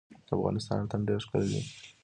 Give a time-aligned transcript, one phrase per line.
[0.27, 1.61] د افغانستان اتن ډیر ښکلی دی